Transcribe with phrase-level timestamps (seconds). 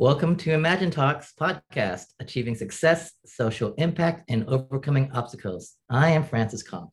[0.00, 5.74] Welcome to Imagine Talks podcast, Achieving Success, Social Impact, and Overcoming Obstacles.
[5.90, 6.90] I am Francis Kong.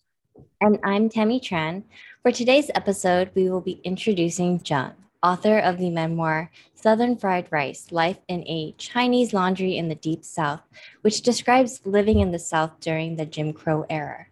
[0.60, 1.84] And I'm Tammy Tran.
[2.24, 7.92] For today's episode, we will be introducing John, author of the memoir Southern Fried Rice
[7.92, 10.62] Life in a Chinese Laundry in the Deep South,
[11.04, 14.26] which describes living in the South during the Jim Crow era.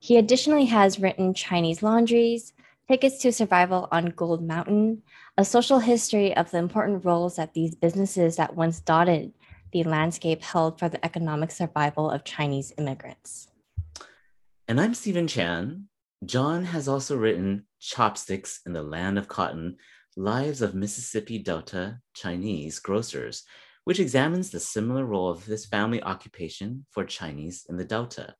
[0.00, 2.52] He additionally has written Chinese Laundries,
[2.88, 5.02] Tickets to Survival on Gold Mountain,
[5.38, 9.32] a social history of the important roles that these businesses that once dotted
[9.72, 13.48] the landscape held for the economic survival of Chinese immigrants.
[14.68, 15.88] And I'm Stephen Chan.
[16.26, 19.76] John has also written Chopsticks in the Land of Cotton
[20.16, 23.44] Lives of Mississippi Delta Chinese Grocers,
[23.84, 28.34] which examines the similar role of this family occupation for Chinese in the Delta.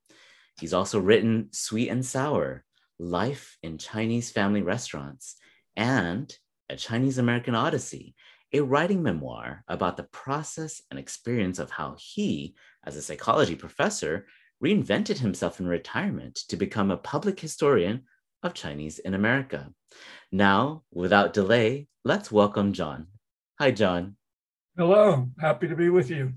[0.59, 2.63] He's also written Sweet and Sour
[2.99, 5.37] Life in Chinese Family Restaurants
[5.75, 6.31] and
[6.69, 8.15] a Chinese American Odyssey,
[8.53, 14.27] a writing memoir about the process and experience of how he, as a psychology professor,
[14.63, 18.03] reinvented himself in retirement to become a public historian
[18.43, 19.71] of Chinese in America.
[20.31, 23.07] Now, without delay, let's welcome John.
[23.59, 24.15] Hi, John.
[24.77, 26.33] Hello, happy to be with you.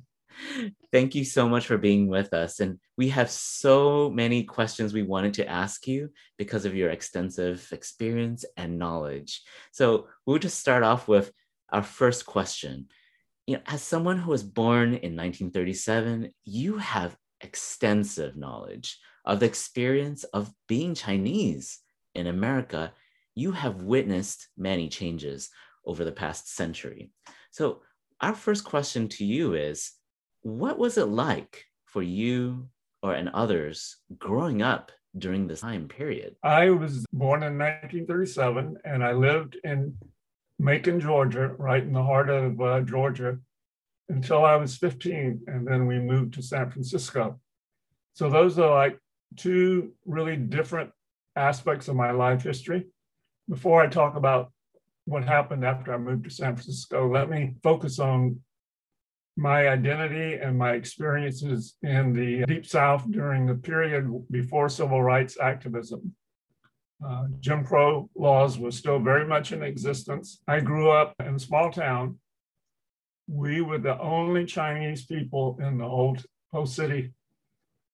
[0.92, 2.60] Thank you so much for being with us.
[2.60, 7.68] And we have so many questions we wanted to ask you because of your extensive
[7.72, 9.42] experience and knowledge.
[9.72, 11.32] So we'll just start off with
[11.70, 12.86] our first question.
[13.46, 19.46] You know, as someone who was born in 1937, you have extensive knowledge of the
[19.46, 21.80] experience of being Chinese
[22.14, 22.92] in America.
[23.34, 25.50] You have witnessed many changes
[25.84, 27.10] over the past century.
[27.50, 27.82] So,
[28.20, 29.92] our first question to you is
[30.46, 32.68] what was it like for you
[33.02, 36.36] or and others growing up during this time period?
[36.44, 39.96] I was born in 1937 and I lived in
[40.60, 43.38] Macon, Georgia, right in the heart of uh, Georgia
[44.08, 45.42] until I was 15.
[45.48, 47.40] And then we moved to San Francisco.
[48.14, 49.00] So those are like
[49.34, 50.90] two really different
[51.34, 52.86] aspects of my life history.
[53.48, 54.52] Before I talk about
[55.06, 58.40] what happened after I moved to San Francisco, let me focus on
[59.36, 65.36] my identity and my experiences in the Deep South during the period before civil rights
[65.40, 66.14] activism.
[67.06, 70.40] Uh, Jim Crow laws were still very much in existence.
[70.48, 72.18] I grew up in a small town.
[73.28, 77.12] We were the only Chinese people in the old whole city,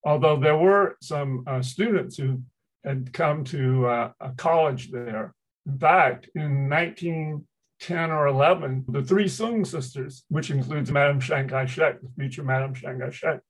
[0.04, 2.42] although there were some uh, students who
[2.84, 5.34] had come to uh, a college there.
[5.66, 7.44] In fact, in 19
[7.82, 12.44] 10 or 11, the three Sung sisters, which includes Madame Chiang Kai shek, the future
[12.44, 13.40] Madame Chiang Kai shek,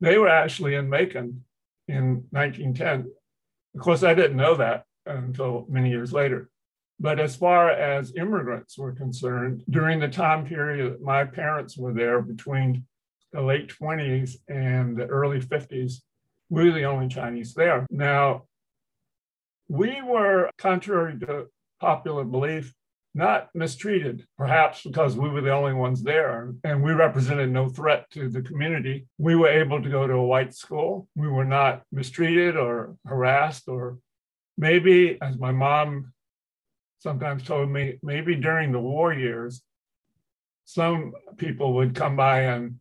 [0.00, 1.44] they were actually in Macon
[1.88, 3.10] in 1910.
[3.74, 6.50] Of course, I didn't know that until many years later.
[7.00, 11.94] But as far as immigrants were concerned, during the time period that my parents were
[11.94, 12.84] there between
[13.32, 15.94] the late 20s and the early 50s,
[16.50, 17.86] we were the only Chinese there.
[17.90, 18.44] Now,
[19.68, 21.46] we were, contrary to
[21.80, 22.74] popular belief,
[23.14, 28.10] not mistreated, perhaps because we were the only ones there and we represented no threat
[28.10, 29.06] to the community.
[29.18, 31.08] We were able to go to a white school.
[31.14, 33.98] We were not mistreated or harassed, or
[34.56, 36.12] maybe, as my mom
[37.00, 39.62] sometimes told me, maybe during the war years,
[40.64, 42.76] some people would come by and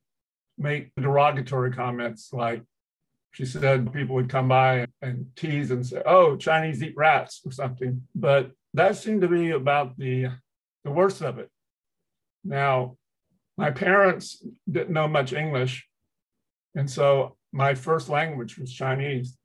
[0.57, 2.61] make derogatory comments like,
[3.33, 7.51] she said people would come by and tease and say, oh, Chinese eat rats or
[7.51, 8.03] something.
[8.13, 10.27] But that seemed to be about the,
[10.83, 11.49] the worst of it.
[12.43, 12.97] Now,
[13.57, 15.87] my parents didn't know much English.
[16.75, 19.37] And so my first language was Chinese.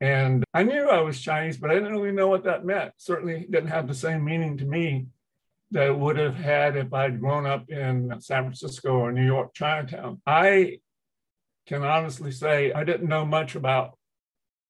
[0.00, 2.92] And I knew I was Chinese, but I didn't really know what that meant.
[2.96, 5.06] Certainly didn't have the same meaning to me
[5.72, 9.52] that it would have had if I'd grown up in San Francisco or New York,
[9.54, 10.22] Chinatown.
[10.24, 10.78] I
[11.66, 13.97] can honestly say I didn't know much about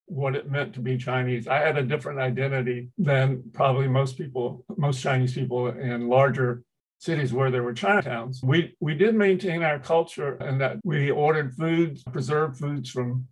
[0.09, 1.47] what it meant to be Chinese.
[1.47, 6.63] I had a different identity than probably most people, most Chinese people in larger
[6.97, 8.43] cities where there were Chinatowns.
[8.43, 13.27] We we did maintain our culture and that we ordered foods, preserved foods from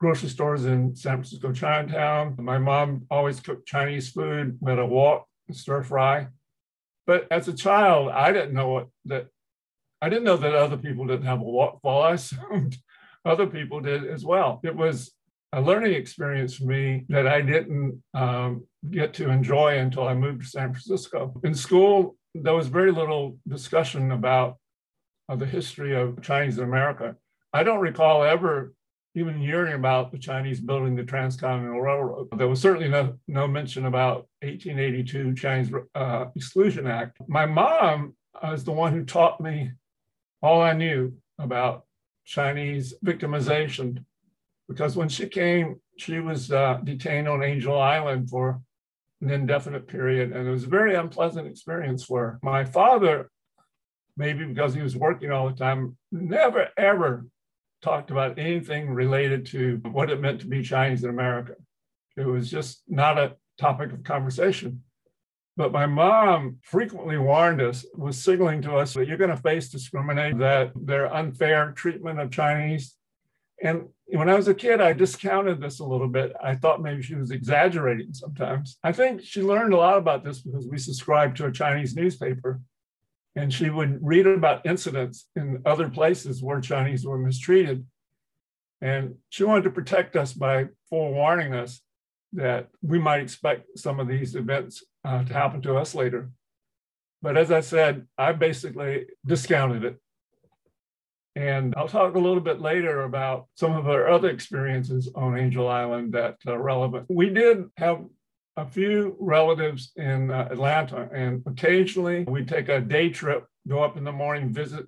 [0.00, 2.34] grocery stores in San Francisco Chinatown.
[2.38, 6.28] My mom always cooked Chinese food, we had a wok, stir fry.
[7.06, 9.28] But as a child, I didn't know what that
[10.00, 11.78] I didn't know that other people didn't have a wok.
[11.82, 12.76] Well, I assumed
[13.24, 14.60] other people did as well.
[14.64, 15.12] It was
[15.52, 20.42] a learning experience for me that I didn't um, get to enjoy until I moved
[20.42, 21.38] to San Francisco.
[21.44, 24.56] In school, there was very little discussion about
[25.28, 27.16] uh, the history of Chinese in America.
[27.52, 28.72] I don't recall ever
[29.14, 32.28] even hearing about the Chinese building the Transcontinental Railroad.
[32.36, 37.18] There was certainly no, no mention about 1882 Chinese uh, Exclusion Act.
[37.28, 39.72] My mom was the one who taught me
[40.40, 41.84] all I knew about
[42.24, 44.04] Chinese victimization.
[44.68, 48.60] Because when she came, she was uh, detained on Angel Island for
[49.20, 50.32] an indefinite period.
[50.32, 52.38] And it was a very unpleasant experience for her.
[52.42, 53.30] My father,
[54.16, 57.26] maybe because he was working all the time, never ever
[57.82, 61.54] talked about anything related to what it meant to be Chinese in America.
[62.16, 64.82] It was just not a topic of conversation.
[65.56, 69.68] But my mom frequently warned us, was signaling to us that you're going to face
[69.68, 72.96] discrimination, that their unfair treatment of Chinese.
[73.62, 76.32] And when I was a kid, I discounted this a little bit.
[76.42, 78.76] I thought maybe she was exaggerating sometimes.
[78.82, 82.60] I think she learned a lot about this because we subscribed to a Chinese newspaper.
[83.36, 87.86] And she would read about incidents in other places where Chinese were mistreated.
[88.82, 91.80] And she wanted to protect us by forewarning us
[92.32, 96.30] that we might expect some of these events uh, to happen to us later.
[97.22, 99.98] But as I said, I basically discounted it.
[101.34, 105.66] And I'll talk a little bit later about some of our other experiences on Angel
[105.66, 107.06] Island that are relevant.
[107.08, 108.04] We did have
[108.56, 113.96] a few relatives in uh, Atlanta, and occasionally we take a day trip, go up
[113.96, 114.86] in the morning, visit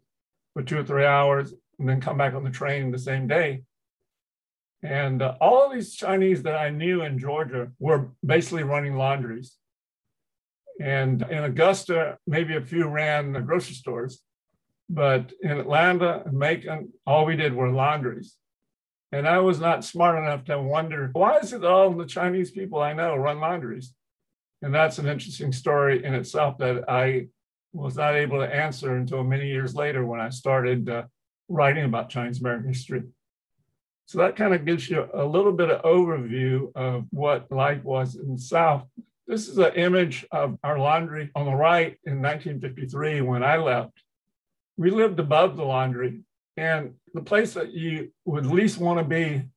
[0.52, 3.62] for two or three hours, and then come back on the train the same day.
[4.82, 9.56] And uh, all of these Chinese that I knew in Georgia were basically running laundries.
[10.78, 14.20] And in Augusta, maybe a few ran grocery stores.
[14.88, 18.36] But in Atlanta and Macon, all we did were laundries.
[19.12, 22.80] And I was not smart enough to wonder why is it all the Chinese people
[22.80, 23.94] I know run laundries?
[24.60, 27.28] And that's an interesting story in itself that I
[27.72, 31.04] was not able to answer until many years later when I started uh,
[31.48, 33.02] writing about Chinese American history.
[34.06, 38.16] So that kind of gives you a little bit of overview of what life was
[38.16, 38.86] in the South.
[39.26, 44.02] This is an image of our laundry on the right in 1953 when I left.
[44.76, 46.22] We lived above the laundry,
[46.56, 49.48] and the place that you would least want to be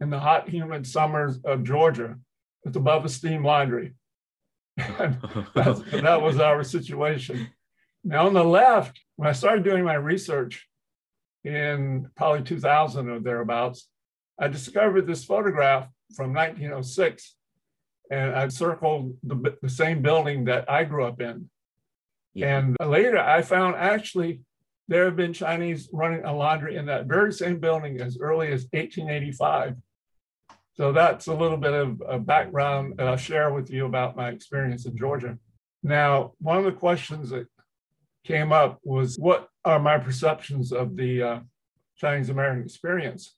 [0.00, 2.16] in the hot, humid summers of Georgia
[2.64, 3.94] is above a steam laundry.
[4.76, 7.48] that was our situation.
[8.04, 10.68] Now, on the left, when I started doing my research,
[11.44, 13.88] in probably 2000 or thereabouts,
[14.38, 17.34] I discovered this photograph from 1906,
[18.10, 21.50] and I circled the, the same building that I grew up in.
[22.34, 22.58] Yeah.
[22.58, 24.40] And later, I found actually
[24.88, 28.66] there have been Chinese running a laundry in that very same building as early as
[28.72, 29.76] 1885.
[30.76, 34.30] So that's a little bit of a background that I'll share with you about my
[34.30, 35.38] experience in Georgia.
[35.82, 37.46] Now, one of the questions that
[38.24, 41.40] came up was what are my perceptions of the uh,
[41.96, 43.34] Chinese American experience?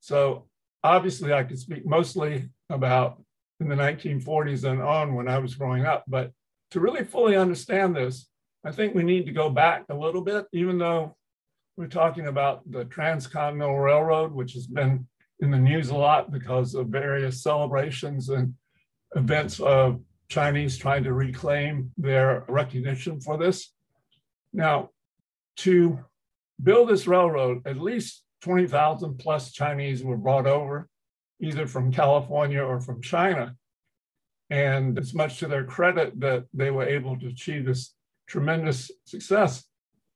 [0.00, 0.48] So
[0.82, 3.22] obviously, I could speak mostly about
[3.60, 6.32] in the 1940s and on when I was growing up, but
[6.72, 8.28] to really fully understand this,
[8.64, 11.16] I think we need to go back a little bit, even though
[11.76, 15.06] we're talking about the Transcontinental Railroad, which has been
[15.40, 18.54] in the news a lot because of various celebrations and
[19.16, 23.72] events of Chinese trying to reclaim their recognition for this.
[24.52, 24.90] Now,
[25.56, 25.98] to
[26.62, 30.88] build this railroad, at least 20,000 plus Chinese were brought over,
[31.40, 33.56] either from California or from China.
[34.50, 37.94] And it's much to their credit that they were able to achieve this
[38.32, 39.62] tremendous success.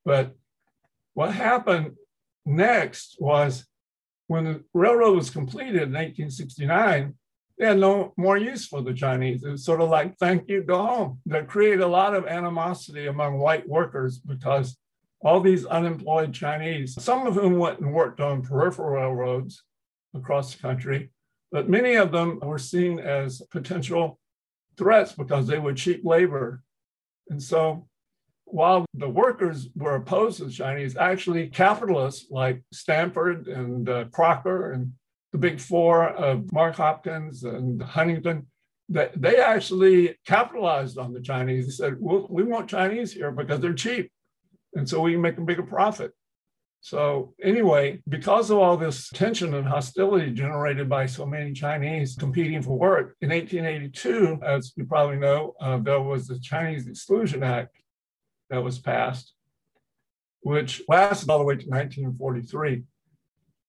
[0.04, 0.34] But
[1.12, 1.92] what happened
[2.46, 3.66] next was
[4.26, 7.14] when the railroad was completed in 1869,
[7.58, 9.44] they had no more use for the Chinese.
[9.44, 11.20] It was sort of like, thank you, go home.
[11.26, 14.78] That created a lot of animosity among white workers because
[15.20, 19.62] all these unemployed Chinese, some of whom went and worked on peripheral railroads
[20.14, 21.10] across the country,
[21.52, 24.18] but many of them were seen as potential
[24.78, 26.62] threats because they were cheap labor.
[27.28, 27.88] And so
[28.46, 34.72] while the workers were opposed to the Chinese, actually capitalists like Stanford and uh, Crocker
[34.72, 34.92] and
[35.32, 38.46] the big four of Mark Hopkins and Huntington,
[38.88, 41.66] that they actually capitalized on the Chinese.
[41.66, 44.10] They said, well, we want Chinese here because they're cheap.
[44.74, 46.12] And so we can make a bigger profit.
[46.80, 52.62] So, anyway, because of all this tension and hostility generated by so many Chinese competing
[52.62, 57.74] for work, in 1882, as you probably know, uh, there was the Chinese Exclusion Act
[58.50, 59.32] that was passed,
[60.40, 62.84] which lasted all the way to 1943,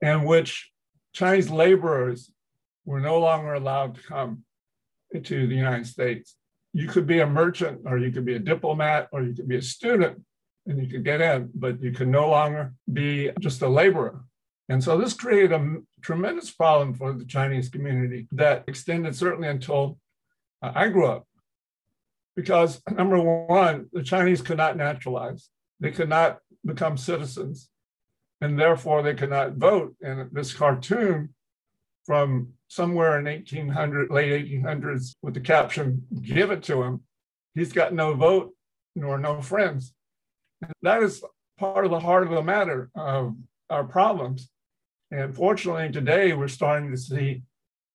[0.02, 0.72] and which
[1.14, 2.32] Chinese laborers
[2.86, 4.44] were no longer allowed to come
[5.14, 6.36] to the United States.
[6.74, 9.58] You could be a merchant, or you could be a diplomat, or you could be
[9.58, 10.22] a student,
[10.66, 14.22] and you could get in, but you could no longer be just a laborer.
[14.70, 19.98] And so this created a tremendous problem for the Chinese community that extended certainly until
[20.62, 21.27] uh, I grew up.
[22.38, 25.50] Because number one, the Chinese could not naturalize,
[25.82, 27.70] they could not become citizens,
[28.40, 29.96] and therefore they could not vote.
[30.02, 31.34] And this cartoon
[32.06, 37.02] from somewhere in 1800, late 1800s, with the caption "Give it to him,"
[37.56, 38.54] he's got no vote
[38.96, 39.94] nor no friends.
[40.62, 41.24] And that is
[41.58, 43.36] part of the heart of the matter of
[43.70, 44.50] our problems.
[45.12, 47.44] And fortunately, today we're starting to see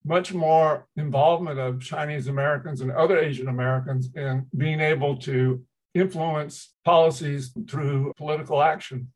[0.04, 5.62] much more involvement of Chinese Americans and other Asian Americans in being able to
[5.94, 9.12] influence policies through political action.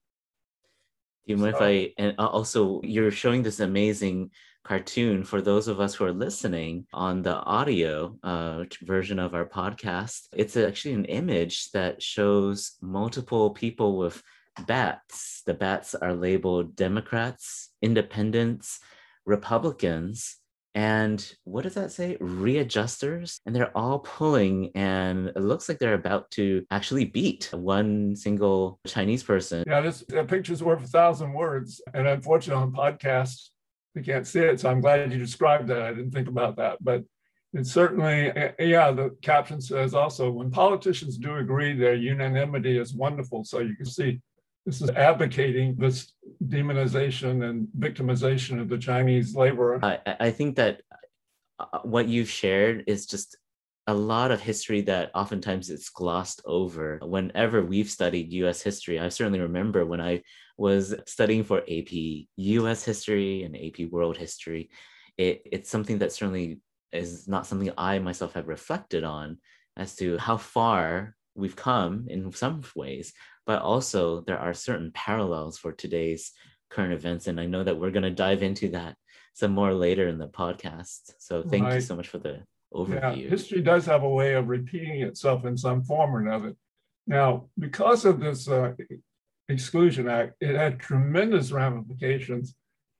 [1.26, 4.30] Do you mind so, if I, and also you're showing this amazing
[4.66, 9.46] cartoon for those of us who are listening on the audio uh, version of our
[9.46, 10.26] podcast.
[10.32, 14.20] It's actually an image that shows multiple people with
[14.66, 15.42] bats.
[15.46, 18.80] The bats are labeled Democrats, Independents,
[19.24, 20.36] Republicans,
[20.76, 22.18] and what does that say?
[22.20, 23.40] Readjusters.
[23.46, 28.78] And they're all pulling, and it looks like they're about to actually beat one single
[28.86, 29.64] Chinese person.
[29.66, 31.80] Yeah, this picture's worth a thousand words.
[31.94, 33.48] And unfortunately, on podcast,
[33.94, 34.60] we can't see it.
[34.60, 35.80] So I'm glad you described that.
[35.80, 36.76] I didn't think about that.
[36.82, 37.04] But
[37.54, 42.76] it's certainly, eh, eh, yeah, the caption says also when politicians do agree, their unanimity
[42.76, 43.44] is wonderful.
[43.44, 44.20] So you can see
[44.66, 46.12] this is advocating this
[46.44, 49.78] demonization and victimization of the Chinese laborer.
[49.82, 50.82] I, I think that
[51.60, 53.36] uh, what you've shared is just
[53.86, 56.98] a lot of history that oftentimes it's glossed over.
[57.04, 60.22] Whenever we've studied US history, I certainly remember when I
[60.58, 61.92] was studying for AP
[62.36, 64.70] US history and AP world history,
[65.16, 66.58] it, it's something that certainly
[66.90, 69.38] is not something I myself have reflected on
[69.76, 73.12] as to how far we've come in some ways
[73.46, 76.32] but also there are certain parallels for today's
[76.68, 77.28] current events.
[77.28, 78.96] And I know that we're going to dive into that
[79.34, 81.12] some more later in the podcast.
[81.18, 81.74] So thank right.
[81.74, 82.42] you so much for the
[82.74, 83.22] overview.
[83.22, 86.54] Yeah, history does have a way of repeating itself in some form or another.
[87.06, 88.72] Now, because of this uh,
[89.48, 92.54] Exclusion Act, it had tremendous ramifications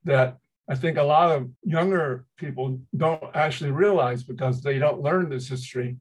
[0.05, 0.39] that
[0.69, 5.49] I think a lot of younger people don't actually realize because they don't learn this
[5.49, 5.97] history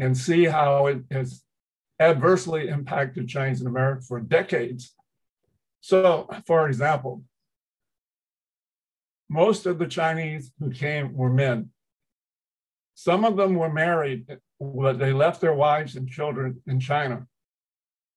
[0.00, 1.43] and see how it has
[2.10, 4.94] adversely impacted Chinese in America for decades.
[5.80, 7.22] So, for example,
[9.28, 11.70] most of the Chinese who came were men.
[12.94, 14.26] Some of them were married,
[14.60, 17.26] but they left their wives and children in China.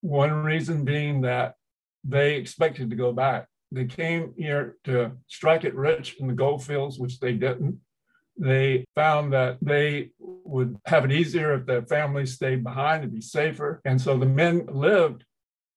[0.00, 1.56] One reason being that
[2.04, 3.48] they expected to go back.
[3.72, 7.80] They came here to strike it rich in the gold fields, which they didn't
[8.38, 10.10] they found that they
[10.48, 13.80] would have it easier if their families stayed behind to be safer.
[13.84, 15.24] And so the men lived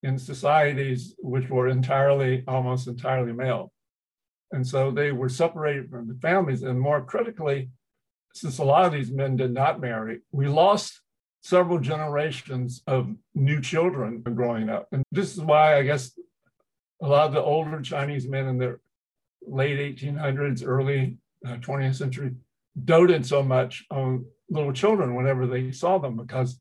[0.02, 3.72] in societies which were entirely, almost entirely male.
[4.52, 6.64] And so they were separated from the families.
[6.64, 7.70] And more critically,
[8.34, 11.02] since a lot of these men did not marry, we lost
[11.44, 14.88] several generations of new children growing up.
[14.92, 16.18] And this is why I guess
[17.02, 18.80] a lot of the older Chinese men in the
[19.46, 22.32] late 1800s, early uh, 20th century
[22.86, 26.60] doted so much on little children whenever they saw them because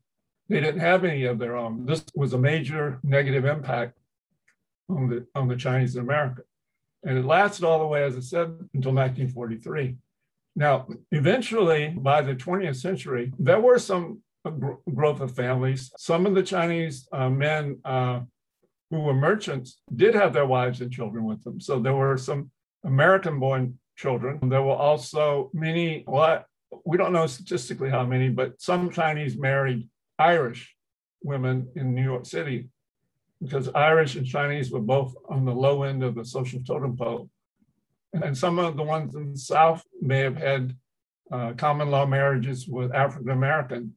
[0.49, 1.85] they didn't have any of their own.
[1.85, 3.97] This was a major negative impact
[4.89, 6.41] on the on the Chinese in America.
[7.03, 9.95] And it lasted all the way, as I said, until 1943.
[10.55, 14.21] Now, eventually, by the 20th century, there were some
[14.93, 15.91] growth of families.
[15.97, 18.21] Some of the Chinese uh, men uh,
[18.89, 21.59] who were merchants did have their wives and children with them.
[21.59, 22.51] So there were some
[22.83, 24.39] American born children.
[24.49, 26.45] There were also many, well,
[26.85, 30.75] we don't know statistically how many, but some Chinese married Irish
[31.23, 32.69] women in New York City
[33.41, 37.29] because Irish and Chinese were both on the low end of the social totem pole.
[38.13, 40.75] And some of the ones in the South may have had
[41.31, 43.95] uh, common law marriages with African American,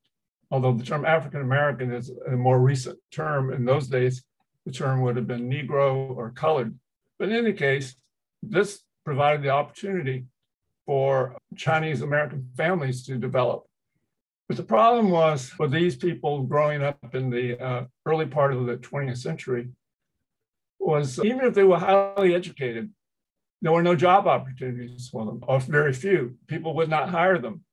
[0.50, 3.52] although the term African American is a more recent term.
[3.52, 4.24] In those days,
[4.64, 6.78] the term would have been Negro or colored.
[7.18, 7.96] But in any case,
[8.42, 10.26] this provided the opportunity
[10.86, 13.64] for Chinese American families to develop.
[14.48, 18.66] But the problem was for these people growing up in the uh, early part of
[18.66, 19.68] the 20th century
[20.78, 22.90] was even if they were highly educated,
[23.62, 26.36] there were no job opportunities for them, or very few.
[26.46, 27.64] People would not hire them,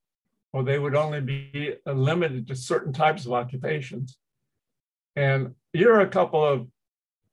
[0.53, 4.17] or they would only be limited to certain types of occupations.
[5.17, 6.67] And here are a couple of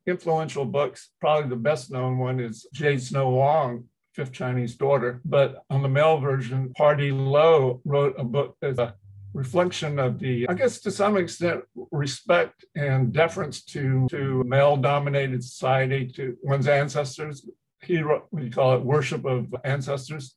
[0.04, 1.10] influential books.
[1.20, 5.20] Probably the best known one is Jade Snow Wong, Fifth Chinese Daughter.
[5.24, 8.94] But on the male version, Pardee Lowe wrote a book as a
[9.34, 15.44] reflection of the, I guess to some extent, respect and deference to, to male dominated
[15.44, 17.48] society, to one's ancestors.
[17.82, 20.36] He wrote, we call it worship of ancestors.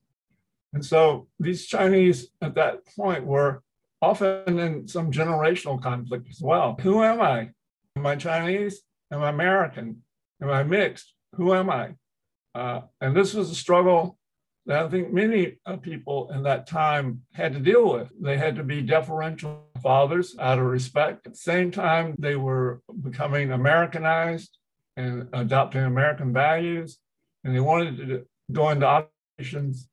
[0.74, 3.64] And so these Chinese at that point were
[4.02, 6.78] often in some generational conflict as well.
[6.82, 7.50] Who am I?
[7.96, 8.82] Am I Chinese?
[9.12, 10.04] Am I American?
[10.42, 11.14] Am I mixed?
[11.36, 11.96] Who am I?
[12.54, 14.18] Uh, and this was a struggle
[14.66, 18.10] that I think many uh, people in that time had to deal with.
[18.20, 21.26] They had to be deferential fathers out of respect.
[21.26, 24.58] At the same time, they were becoming Americanized
[24.98, 27.00] and adopting American values,
[27.44, 29.88] and they wanted to go into operations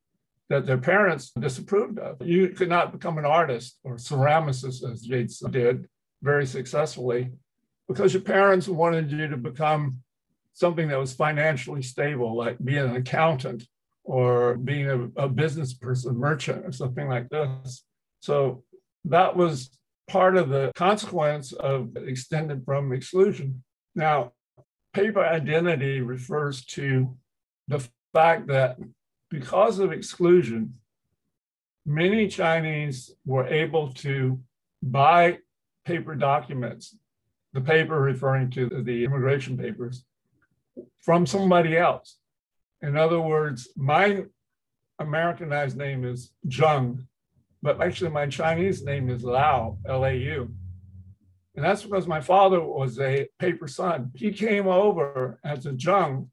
[0.51, 2.17] that their parents disapproved of.
[2.27, 5.89] You could not become an artist or ceramicist, as Yates did
[6.23, 7.31] very successfully,
[7.87, 10.03] because your parents wanted you to become
[10.59, 13.63] something that was financially stable, like being an accountant
[14.03, 17.85] or being a, a business person, merchant, or something like this.
[18.21, 18.65] So
[19.05, 19.71] that was
[20.09, 23.63] part of the consequence of extended from exclusion.
[23.95, 24.33] Now,
[24.93, 27.17] paper identity refers to
[27.69, 28.79] the fact that
[29.31, 30.75] because of exclusion,
[31.87, 34.41] many Chinese were able to
[34.83, 35.39] buy
[35.85, 36.97] paper documents,
[37.53, 40.05] the paper referring to the immigration papers,
[41.03, 42.19] from somebody else.
[42.83, 44.25] In other words, my
[44.99, 47.07] Americanized name is Jung,
[47.63, 50.55] but actually my Chinese name is Lau, L A U.
[51.55, 54.13] And that's because my father was a paper son.
[54.15, 56.31] He came over as a Jung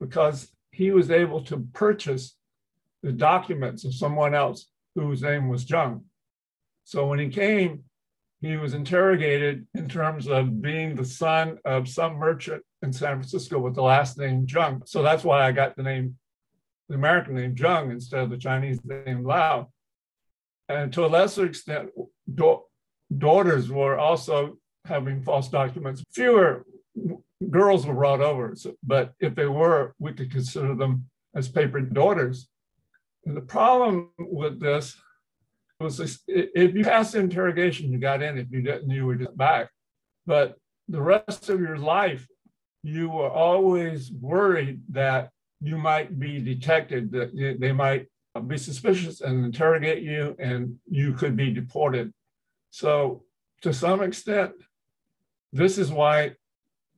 [0.00, 2.36] because he was able to purchase
[3.02, 6.04] the documents of someone else whose name was Jung.
[6.84, 7.84] So when he came,
[8.44, 13.58] he was interrogated in terms of being the son of some merchant in San Francisco
[13.58, 14.82] with the last name Jung.
[14.86, 16.16] So that's why I got the name,
[16.88, 19.68] the American name Jung instead of the Chinese name Lau.
[20.68, 21.90] And to a lesser extent,
[22.32, 22.62] da-
[23.16, 26.02] daughters were also having false documents.
[26.12, 26.66] Fewer
[27.50, 32.48] girls were brought over, but if they were, we could consider them as paper daughters.
[33.26, 34.96] And the problem with this
[35.80, 38.38] was if you passed the interrogation, you got in.
[38.38, 39.70] If you didn't, you were just back.
[40.26, 40.56] But
[40.88, 42.26] the rest of your life,
[42.82, 48.06] you were always worried that you might be detected, that they might
[48.46, 52.12] be suspicious and interrogate you, and you could be deported.
[52.70, 53.24] So,
[53.62, 54.52] to some extent,
[55.52, 56.32] this is why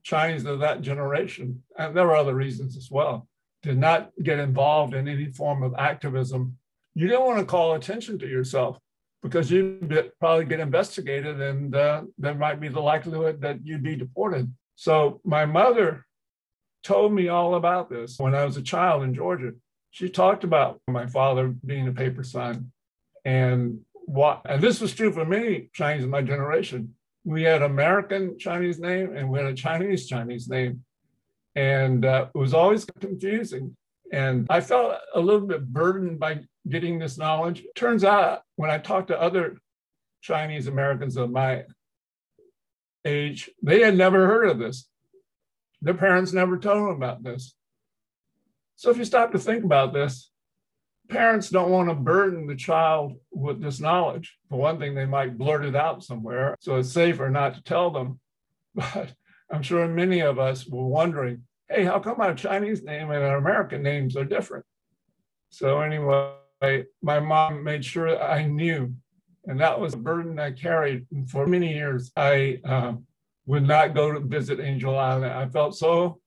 [0.03, 3.29] Chinese of that generation, and there were other reasons as well,
[3.63, 6.57] did not get involved in any form of activism.
[6.97, 8.79] You didn't want to call attention to yourself
[9.23, 13.95] because you'd probably get investigated and uh, there might be the likelihood that you'd be
[13.95, 14.53] deported.
[14.75, 16.05] So my mother
[16.83, 19.53] told me all about this when I was a child in Georgia.
[19.91, 22.73] She talked about my father being a paper son
[23.25, 26.95] and what, and this was true for many Chinese in my generation
[27.27, 30.85] we had American Chinese name and we had a Chinese Chinese name.
[31.57, 33.77] And uh, it was always confusing.
[34.13, 37.65] And I felt a little bit burdened by getting this knowledge.
[37.75, 39.59] Turns out, when I talked to other
[40.21, 41.65] Chinese Americans of my
[43.05, 44.89] age, they had never heard of this.
[45.83, 47.55] Their parents never told them about this.
[48.77, 50.31] So if you stop to think about this,
[51.09, 54.37] parents don't want to burden the child with this knowledge.
[54.49, 57.91] For one thing, they might blurt it out somewhere, so it's safer not to tell
[57.91, 58.21] them.
[58.75, 59.15] But
[59.51, 63.39] I'm sure many of us were wondering, hey, how come our Chinese name and our
[63.39, 64.67] American names are different?
[65.49, 66.35] So anyway,
[67.03, 68.95] my mom made sure I knew,
[69.47, 71.07] and that was a burden I carried.
[71.29, 73.07] For many years, I um,
[73.47, 75.33] would not go to visit Angel Island.
[75.33, 76.21] I felt so,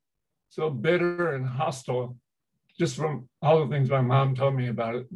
[0.50, 2.18] so bitter and hostile
[2.80, 5.08] just from all the things my mom told me about it.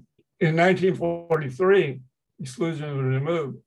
[0.42, 2.02] In 1943,
[2.40, 3.58] exclusion was removed.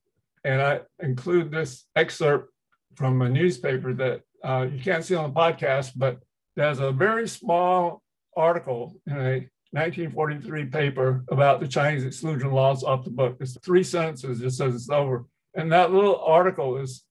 [0.45, 2.53] And I include this excerpt
[2.95, 6.19] from a newspaper that uh, you can't see on the podcast, but
[6.55, 8.03] there's a very small
[8.37, 13.37] article in a 1943 paper about the Chinese exclusion laws off the book.
[13.41, 15.27] It's three sentences, just says it's over.
[15.55, 17.05] And that little article is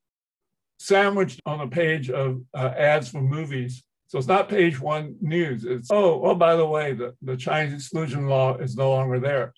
[0.80, 5.66] sandwiched on a page of uh, ads for movies so it's not page one news.
[5.66, 9.54] It's, oh, well, by the way, the, the Chinese exclusion law is no longer there,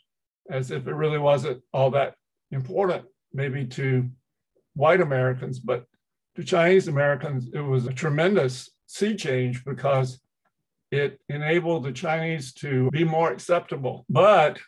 [0.49, 2.15] as if it really wasn't all that
[2.51, 4.09] important, maybe to
[4.73, 5.85] white Americans, but
[6.35, 10.19] to Chinese Americans, it was a tremendous sea change because
[10.91, 14.05] it enabled the Chinese to be more acceptable.
[14.09, 14.59] But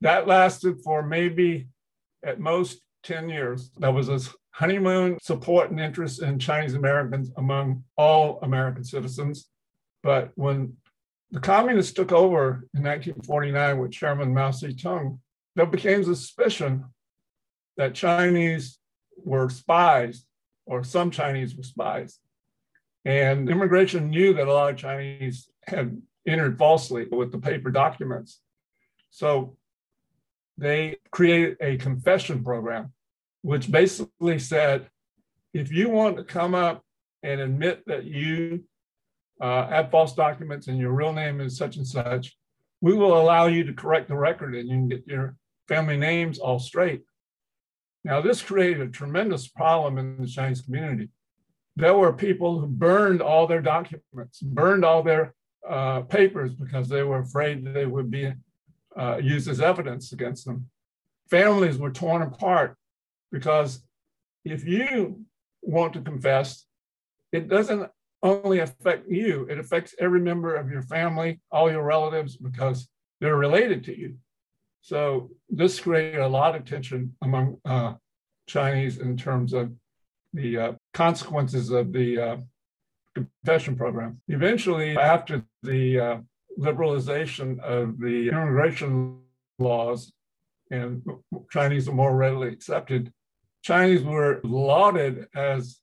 [0.00, 1.68] that lasted for maybe
[2.24, 3.70] at most 10 years.
[3.78, 9.48] That was a honeymoon support and interest in Chinese Americans among all American citizens.
[10.02, 10.76] But when
[11.30, 15.18] the communists took over in 1949 with Chairman Mao Zedong,
[15.56, 16.84] there became suspicion
[17.76, 18.78] that Chinese
[19.24, 20.24] were spies,
[20.66, 22.18] or some Chinese were spies.
[23.08, 28.42] And immigration knew that a lot of Chinese had entered falsely with the paper documents.
[29.08, 29.56] So
[30.58, 32.92] they created a confession program
[33.40, 34.90] which basically said
[35.54, 36.84] if you want to come up
[37.22, 38.64] and admit that you
[39.40, 42.36] uh, have false documents and your real name is such and such,
[42.82, 45.34] we will allow you to correct the record and you can get your
[45.66, 47.04] family names all straight.
[48.04, 51.08] Now, this created a tremendous problem in the Chinese community.
[51.78, 55.32] There were people who burned all their documents, burned all their
[55.66, 58.32] uh, papers because they were afraid they would be
[58.98, 60.68] uh, used as evidence against them.
[61.30, 62.76] Families were torn apart
[63.30, 63.84] because
[64.44, 65.24] if you
[65.62, 66.66] want to confess,
[67.30, 67.88] it doesn't
[68.24, 72.88] only affect you, it affects every member of your family, all your relatives, because
[73.20, 74.16] they're related to you.
[74.80, 77.94] So this created a lot of tension among uh,
[78.48, 79.70] Chinese in terms of
[80.32, 82.36] the uh, consequences of the uh,
[83.14, 84.20] confession program.
[84.28, 86.18] Eventually, after the uh,
[86.58, 89.20] liberalization of the immigration
[89.58, 90.12] laws
[90.70, 91.02] and
[91.50, 93.12] Chinese are more readily accepted,
[93.62, 95.78] Chinese were lauded as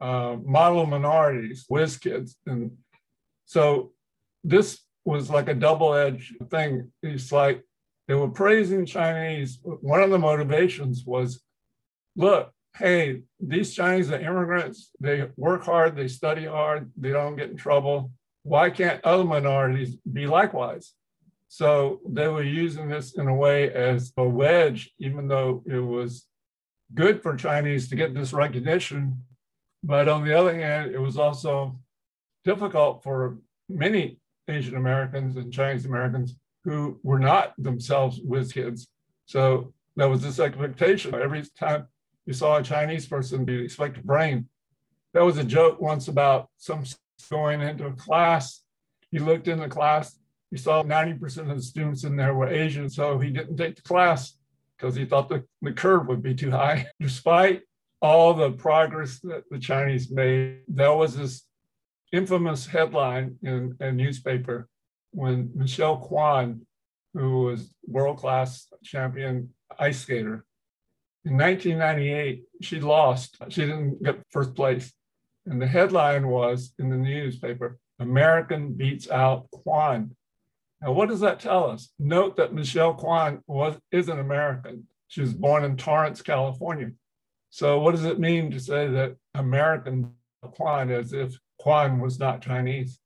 [0.00, 2.36] uh, model minorities, whiz kids.
[2.46, 2.72] And
[3.46, 3.92] so
[4.44, 6.92] this was like a double edged thing.
[7.02, 7.62] It's like
[8.06, 9.58] they were praising Chinese.
[9.62, 11.42] One of the motivations was
[12.16, 14.90] look, hey, these Chinese are immigrants.
[15.00, 18.12] They work hard, they study hard, they don't get in trouble.
[18.44, 20.92] Why can't other minorities be likewise?
[21.48, 26.26] So they were using this in a way as a wedge, even though it was
[26.94, 29.24] good for Chinese to get this recognition.
[29.82, 31.78] But on the other hand, it was also
[32.44, 33.38] difficult for
[33.68, 38.88] many Asian Americans and Chinese Americans who were not themselves whiz kids.
[39.26, 41.86] So there was this expectation every time
[42.28, 44.46] you saw a Chinese person, you expect a brain.
[45.14, 46.84] That was a joke once about some
[47.30, 48.62] going into a class.
[49.10, 50.18] He looked in the class,
[50.50, 53.82] he saw 90% of the students in there were Asian, so he didn't take the
[53.82, 54.34] class
[54.76, 56.86] because he thought the, the curve would be too high.
[57.00, 57.62] Despite
[58.02, 61.44] all the progress that the Chinese made, there was this
[62.12, 64.68] infamous headline in a newspaper
[65.12, 66.66] when Michelle Kwan,
[67.14, 70.44] who was world-class champion ice skater,
[71.28, 73.36] in 1998, she lost.
[73.50, 74.90] She didn't get first place.
[75.44, 80.16] And the headline was in the newspaper American beats out Kwan.
[80.80, 81.90] Now, what does that tell us?
[81.98, 84.86] Note that Michelle Kwan was, is an American.
[85.08, 86.92] She was born in Torrance, California.
[87.50, 92.40] So, what does it mean to say that American Kwan as if Kwan was not
[92.40, 93.00] Chinese?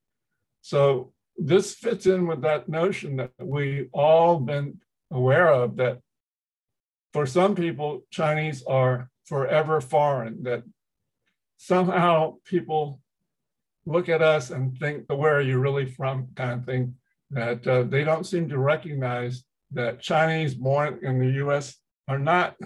[0.61, 4.80] So, this fits in with that notion that we've all been
[5.11, 5.98] aware of that
[7.12, 10.62] for some people, Chinese are forever foreign, that
[11.57, 13.01] somehow people
[13.87, 16.94] look at us and think, where are you really from, kind of thing
[17.31, 21.77] that uh, they don't seem to recognize that Chinese born in the US
[22.09, 22.57] are not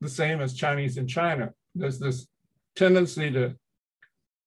[0.00, 1.52] the same as Chinese in China.
[1.74, 2.28] There's this
[2.76, 3.56] tendency to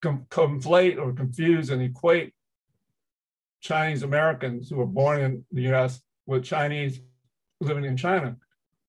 [0.01, 2.33] com- conflate or confuse and equate
[3.61, 7.01] Chinese Americans who are born in the US with Chinese
[7.59, 8.37] living in China.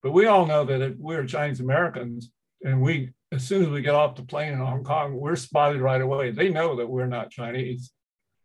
[0.03, 2.31] But we all know that if we're Chinese Americans
[2.63, 5.81] and we, as soon as we get off the plane in Hong Kong, we're spotted
[5.81, 6.31] right away.
[6.31, 7.93] They know that we're not Chinese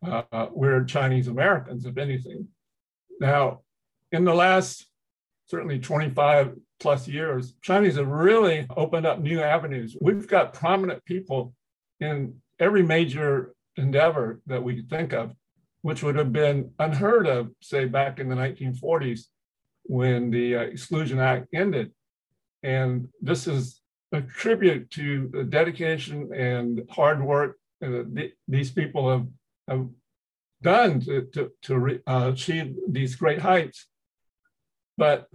[0.06, 2.48] uh, we're Chinese Americans, if anything.
[3.20, 3.62] Now,
[4.12, 4.86] in the last
[5.48, 9.96] certainly 25 plus years, Chinese have really opened up new avenues.
[10.00, 11.54] We've got prominent people
[12.00, 15.34] in every major endeavor that we could think of,
[15.82, 19.22] which would have been unheard of, say, back in the 1940s
[19.88, 21.92] when the uh, Exclusion Act ended.
[22.64, 29.28] And this is a tribute to the dedication and hard work that these people have
[29.68, 29.88] have
[30.62, 33.88] done to, to, to re, uh, achieve these great heights.
[34.98, 35.28] But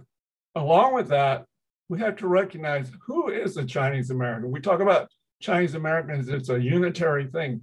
[0.55, 1.45] along with that,
[1.87, 4.51] we have to recognize who is a Chinese American.
[4.51, 5.09] We talk about
[5.41, 7.61] Chinese Americans, it's a unitary thing.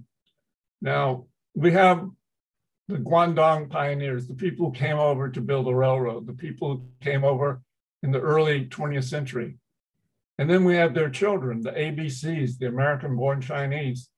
[0.81, 1.25] Now,
[1.55, 2.09] we have
[2.91, 6.83] the Guangdong pioneers, the people who came over to build a railroad, the people who
[7.01, 7.61] came over
[8.03, 9.57] in the early 20th century.
[10.37, 14.09] And then we have their children, the ABCs, the American born Chinese,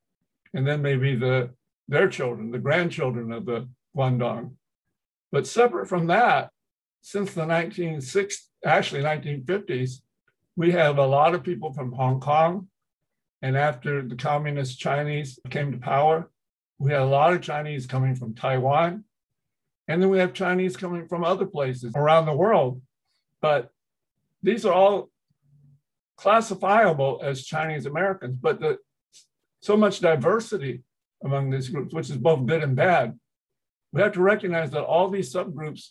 [0.52, 1.50] and then maybe the
[1.86, 4.54] their children, the grandchildren of the Guangdong.
[5.30, 6.50] But separate from that,
[7.02, 10.00] since the 1960s, actually 1950s,
[10.56, 12.68] we have a lot of people from Hong Kong.
[13.42, 16.30] And after the communist Chinese came to power,
[16.84, 19.04] we had a lot of Chinese coming from Taiwan.
[19.88, 22.82] And then we have Chinese coming from other places around the world.
[23.40, 23.70] But
[24.42, 25.08] these are all
[26.18, 28.76] classifiable as Chinese Americans, but the,
[29.60, 30.82] so much diversity
[31.24, 33.18] among these groups, which is both good and bad.
[33.92, 35.88] We have to recognize that all these subgroups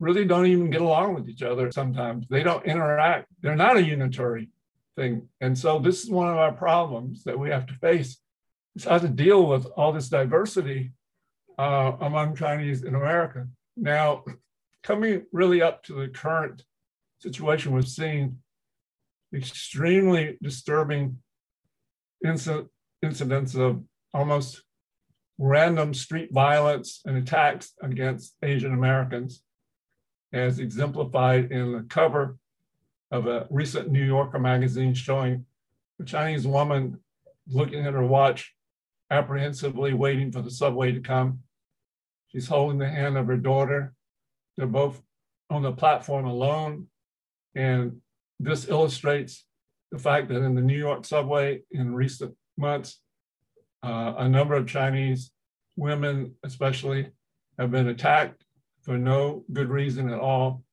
[0.00, 2.26] really don't even get along with each other sometimes.
[2.30, 3.28] They don't interact.
[3.42, 4.48] They're not a unitary.
[4.96, 5.28] thing.
[5.42, 8.18] And so this is one of our problems that we have to face
[8.80, 10.92] how to deal with all this diversity
[11.58, 13.46] uh, among Chinese in America.
[13.76, 14.24] Now,
[14.82, 16.62] coming really up to the current
[17.18, 18.38] situation, we've seen
[19.34, 21.18] extremely disturbing
[22.24, 22.68] inc-
[23.02, 23.82] incidents of
[24.14, 24.62] almost
[25.38, 29.42] random street violence and attacks against Asian Americans,
[30.32, 32.38] as exemplified in the cover
[33.10, 35.44] of a recent New Yorker magazine showing
[36.00, 36.98] a Chinese woman
[37.48, 38.54] looking at her watch,
[39.12, 41.40] apprehensively waiting for the subway to come.
[42.28, 43.92] She's holding the hand of her daughter.
[44.56, 45.02] They're both
[45.50, 46.86] on the platform alone.
[47.54, 48.00] And
[48.40, 49.44] this illustrates
[49.90, 53.00] the fact that in the New York subway in recent months,
[53.82, 55.30] uh, a number of Chinese
[55.76, 57.10] women, especially,
[57.58, 58.44] have been attacked
[58.80, 60.64] for no good reason at all.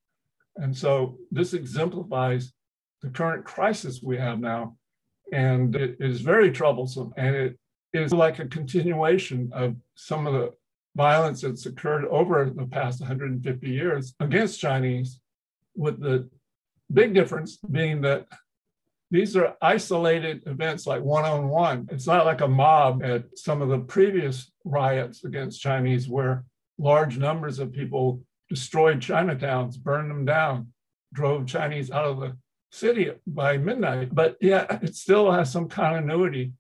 [0.55, 2.53] And so this exemplifies
[3.01, 4.77] the current crisis we have now.
[5.33, 7.13] And it is very troublesome.
[7.17, 7.58] And it
[7.93, 10.53] is like a continuation of some of the
[10.95, 15.19] violence that's occurred over the past 150 years against Chinese,
[15.75, 16.29] with the
[16.91, 18.27] big difference being that
[19.11, 21.87] these are isolated events like one on one.
[21.91, 26.43] It's not like a mob at some of the previous riots against Chinese where
[26.77, 30.73] large numbers of people destroyed Chinatowns, burned them down,
[31.13, 32.37] drove Chinese out of the
[32.71, 34.13] city by midnight.
[34.13, 36.53] But yeah, it still has some continuity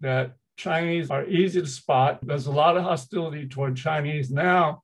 [0.00, 2.20] that Chinese are easy to spot.
[2.22, 4.82] There's a lot of hostility toward Chinese now,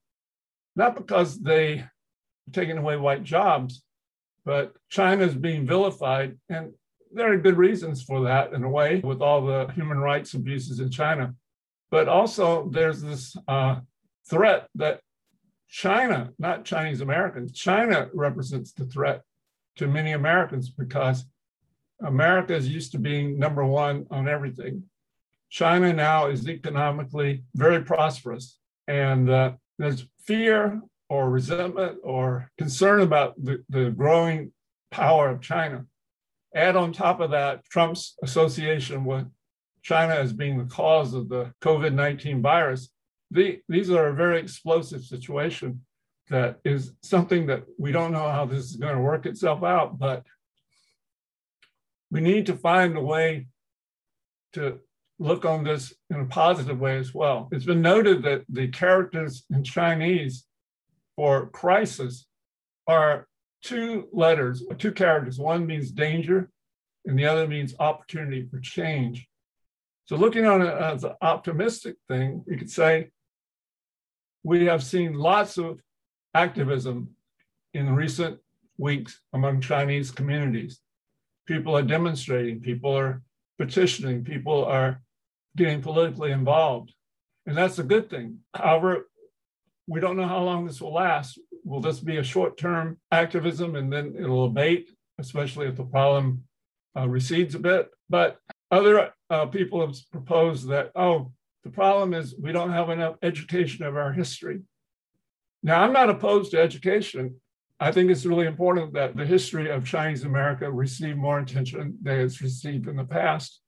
[0.77, 1.85] not because they
[2.53, 3.83] taking away white jobs,
[4.45, 6.39] but China is being vilified.
[6.49, 6.73] And
[7.13, 10.81] there are good reasons for that in a way with all the human rights abuses
[10.81, 11.35] in China.
[11.91, 13.81] But also, there's this uh,
[14.29, 15.01] threat that
[15.69, 19.23] China, not Chinese Americans, China represents the threat
[19.77, 21.25] to many Americans because
[22.03, 24.85] America is used to being number one on everything.
[25.53, 33.35] China now is economically very prosperous, and uh, there's fear or resentment or concern about
[33.37, 34.51] the, the growing
[34.91, 35.85] power of China.
[36.55, 39.27] Add on top of that Trump's association with
[39.83, 42.89] China as being the cause of the COVID 19 virus.
[43.31, 45.83] The, these are a very explosive situation
[46.31, 49.99] that is something that we don't know how this is going to work itself out,
[49.99, 50.25] but
[52.11, 53.49] we need to find a way
[54.55, 54.79] to
[55.23, 57.49] look on this in a positive way as well.
[57.53, 60.45] It's been noted that the characters in Chinese
[61.17, 62.27] for crisis
[62.89, 63.29] are
[63.63, 65.39] two letters, two characters.
[65.39, 66.51] One means danger,
[67.07, 69.29] and the other means opportunity for change.
[70.07, 73.11] So, looking on it as an optimistic thing, you could say
[74.43, 75.81] we have seen lots of
[76.35, 77.11] activism
[77.75, 78.41] in recent
[78.77, 80.81] weeks among Chinese communities.
[81.47, 83.23] People are demonstrating, people are
[83.59, 85.01] petitioning, people are
[85.57, 86.93] getting politically involved.
[87.47, 88.39] And that's a good thing.
[88.55, 89.09] However,
[89.87, 91.39] we don't know how long this will last.
[91.65, 96.45] Will this be a short term activism and then it'll abate, especially if the problem
[96.97, 97.91] uh, recedes a bit?
[98.09, 98.39] But
[98.71, 101.33] other uh, people have proposed that, oh,
[101.65, 104.63] the problem is we don't have enough education of our history.
[105.63, 107.37] Now, I'm not opposed to education.
[107.79, 112.21] I think it's really important that the history of Chinese America receive more attention than
[112.21, 113.61] it's received in the past.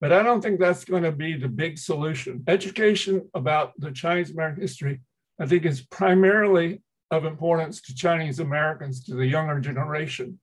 [0.00, 2.42] But I don't think that's going to be the big solution.
[2.48, 5.00] Education about the Chinese American history,
[5.38, 10.40] I think, is primarily of importance to Chinese Americans, to the younger generation,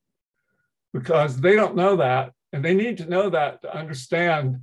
[0.93, 2.33] because they don't know that.
[2.53, 4.61] And they need to know that to understand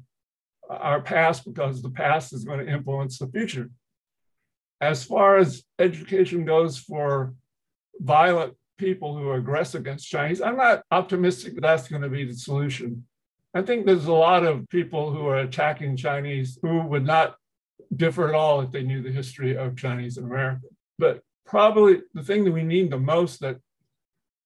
[0.71, 3.71] our past, because the past is going to influence the future.
[4.81, 7.35] As far as education goes for
[7.99, 12.35] violent people who aggress against Chinese, I'm not optimistic that that's going to be the
[12.35, 13.07] solution.
[13.57, 17.37] I think there's a lot of people who are attacking Chinese who would not
[17.95, 20.67] differ at all if they knew the history of Chinese in America.
[20.99, 23.59] But probably the thing that we need the most that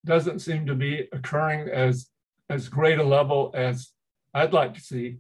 [0.05, 2.09] doesn't seem to be occurring as
[2.51, 3.91] as great a level as
[4.35, 5.19] I'd like to see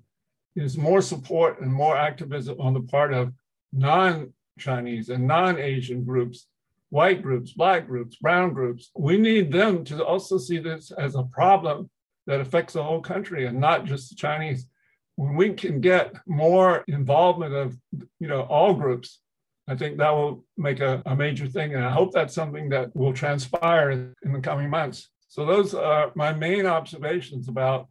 [0.56, 3.32] is more support and more activism on the part of
[3.72, 6.46] non-Chinese and non-Asian groups,
[6.90, 8.90] white groups, black groups, brown groups.
[8.96, 11.90] We need them to also see this as a problem
[12.28, 14.68] that affects the whole country and not just the Chinese.
[15.16, 17.76] When we can get more involvement of
[18.20, 19.20] you know all groups,
[19.66, 21.74] I think that will make a, a major thing.
[21.74, 25.08] And I hope that's something that will transpire in the coming months.
[25.26, 27.88] So those are my main observations about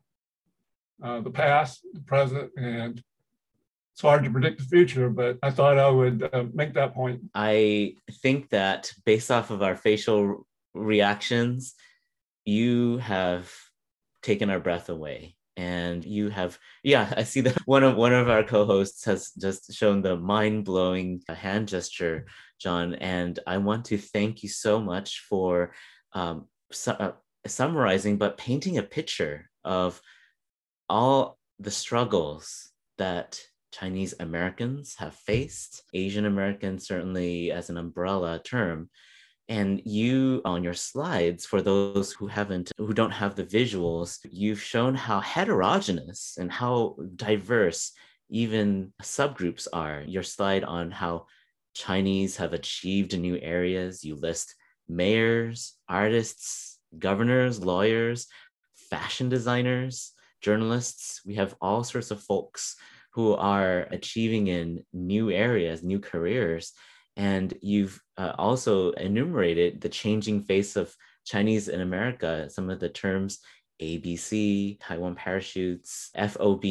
[1.04, 3.04] uh, the past, the present, and
[3.94, 7.22] it's hard to predict the future, but I thought I would uh, make that point.
[7.34, 11.74] I think that based off of our facial reactions,
[12.46, 13.52] you have
[14.28, 15.36] taken our breath away.
[15.56, 19.74] And you have yeah i see that one of one of our co-hosts has just
[19.74, 22.28] shown the mind-blowing hand gesture
[22.64, 22.94] john.
[22.94, 25.74] And i want to thank you so much for
[26.14, 27.14] um, su- uh,
[27.48, 30.00] summarizing but painting a picture of
[30.90, 35.82] all the struggles that chinese americans have faced.
[35.94, 38.90] Asian americans certainly as an umbrella term
[39.50, 44.62] and you on your slides for those who haven't who don't have the visuals you've
[44.62, 47.94] shown how heterogeneous and how diverse
[48.30, 50.04] even subgroups are.
[50.06, 51.28] Your slide on how
[51.74, 54.04] chinese have achieved new areas.
[54.04, 54.56] You list
[54.90, 58.28] mayors artists governors lawyers
[58.90, 61.22] fashion designers journalists.
[61.26, 62.76] We have all sorts of folks
[63.12, 66.74] who are achieving in new areas new careers
[67.18, 72.90] and you've uh, also enumerated the changing face of Chinese in America, some of the
[72.90, 73.40] terms
[73.82, 76.64] ABC, Taiwan parachutes, FOB,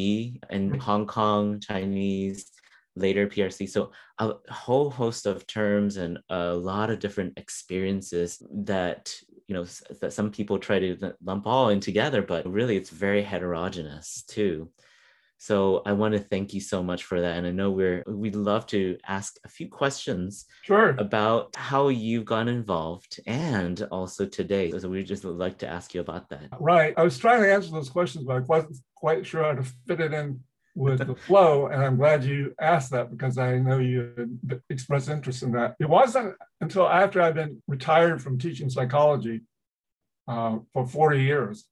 [0.49, 0.81] and.
[0.81, 2.51] Hong Kong Chinese,
[2.97, 3.69] later PRC.
[3.69, 9.15] So a whole host of terms and a lot of different experiences that
[9.47, 9.65] you know
[10.01, 14.69] that some people try to lump all in together, but really it's very heterogeneous too.
[15.37, 17.37] So I want to thank you so much for that.
[17.37, 20.95] And I know we're we'd love to ask a few questions sure.
[20.97, 24.71] about how you've gotten involved and also today.
[24.71, 26.49] So we just like to ask you about that.
[26.59, 26.93] Right.
[26.97, 30.01] I was trying to answer those questions, but I wasn't quite sure how to fit
[30.01, 30.39] it in
[30.75, 31.67] with the flow.
[31.67, 35.75] And I'm glad you asked that because I know you expressed interest in that.
[35.79, 39.41] It wasn't until after I'd been retired from teaching psychology
[40.27, 41.65] uh, for 40 years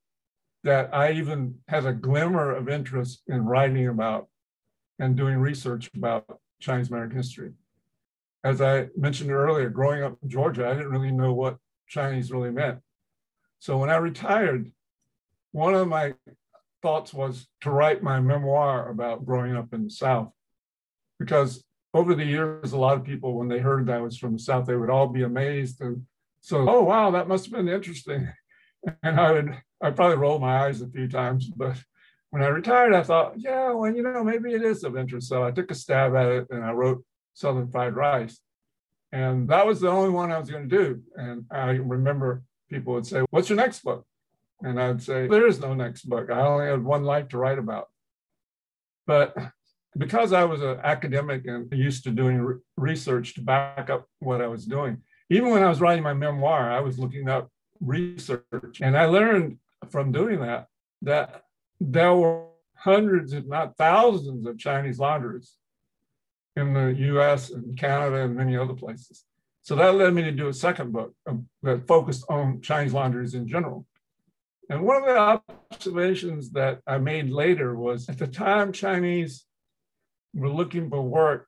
[0.66, 4.28] that I even had a glimmer of interest in writing about
[4.98, 7.52] and doing research about Chinese American history.
[8.44, 12.50] As I mentioned earlier, growing up in Georgia, I didn't really know what Chinese really
[12.50, 12.80] meant.
[13.60, 14.72] So when I retired,
[15.52, 16.16] one of my
[16.82, 20.32] thoughts was to write my memoir about growing up in the South.
[21.20, 24.34] Because over the years, a lot of people, when they heard that I was from
[24.34, 25.80] the South, they would all be amazed.
[25.82, 26.08] And
[26.42, 28.30] so, oh, wow, that must have been interesting.
[29.02, 31.78] And I would I probably rolled my eyes a few times, but
[32.32, 35.30] when I retired, I thought, yeah, well, you know, maybe it is of interest.
[35.30, 38.40] So I took a stab at it and I wrote Southern Fried Rice.
[39.12, 41.02] And that was the only one I was going to do.
[41.16, 44.06] And I remember people would say, What's your next book?
[44.62, 46.32] And I'd say, There is no next book.
[46.32, 47.88] I only had one life to write about.
[49.06, 49.36] But
[49.96, 54.42] because I was an academic and used to doing re- research to back up what
[54.42, 58.82] I was doing, even when I was writing my memoir, I was looking up research.
[58.82, 59.60] And I learned
[59.92, 60.68] from doing that
[61.02, 61.44] that
[61.80, 62.46] there were
[62.76, 65.56] hundreds, if not thousands, of Chinese laundries
[66.56, 69.26] in the US and Canada and many other places.
[69.62, 73.34] So that led me to do a second book um, that focused on Chinese laundries
[73.34, 73.86] in general.
[74.70, 79.46] And one of the observations that I made later was at the time Chinese
[80.34, 81.48] were looking for work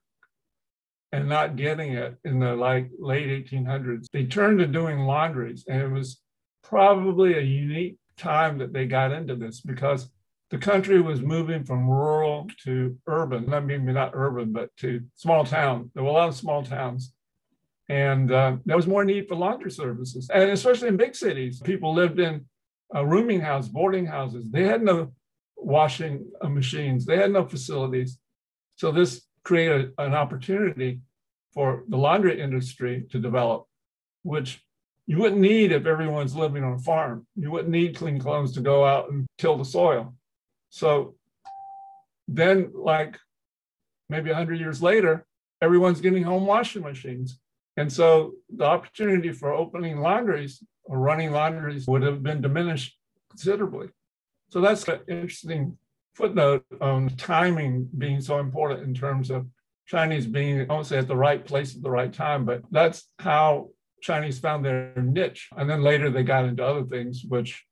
[1.12, 5.64] and not getting it in the like late 1800s, they turned to doing laundries.
[5.68, 6.20] And it was
[6.62, 10.10] probably a unique time that they got into this because
[10.50, 13.52] the country was moving from rural to urban.
[13.52, 15.90] I mean, not urban, but to small town.
[15.94, 17.12] There were a lot of small towns.
[17.88, 20.28] And uh, there was more need for laundry services.
[20.32, 22.46] And especially in big cities, people lived in
[22.94, 24.50] a rooming house, boarding houses.
[24.50, 25.12] They had no
[25.56, 28.18] washing uh, machines, they had no facilities.
[28.76, 31.00] So this created an opportunity
[31.52, 33.66] for the laundry industry to develop,
[34.22, 34.62] which
[35.08, 37.26] you wouldn't need if everyone's living on a farm.
[37.34, 40.14] You wouldn't need clean clothes to go out and till the soil.
[40.68, 41.14] So
[42.28, 43.18] then, like
[44.10, 45.24] maybe 100 years later,
[45.62, 47.40] everyone's getting home washing machines.
[47.78, 52.94] And so the opportunity for opening laundries or running laundries would have been diminished
[53.30, 53.88] considerably.
[54.50, 55.78] So that's an interesting
[56.14, 59.46] footnote on timing being so important in terms of
[59.86, 63.08] Chinese being, I won't say at the right place at the right time, but that's
[63.18, 63.70] how
[64.00, 65.48] Chinese found their niche.
[65.56, 67.64] And then later they got into other things, which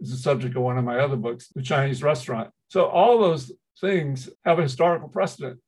[0.00, 2.50] is the subject of one of my other books, The Chinese Restaurant.
[2.68, 5.60] So all those things have a historical precedent.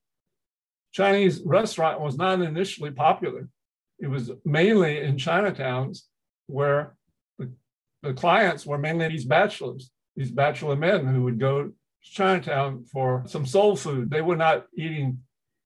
[0.92, 3.48] Chinese restaurant was not initially popular.
[3.98, 6.02] It was mainly in Chinatowns
[6.46, 6.96] where
[7.38, 7.50] the,
[8.02, 13.24] the clients were mainly these bachelors, these bachelor men who would go to Chinatown for
[13.26, 14.10] some soul food.
[14.10, 15.20] They were not eating